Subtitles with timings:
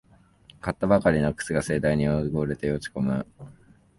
[0.61, 3.23] 買ったばかりの靴が盛大に汚れて落ちこむ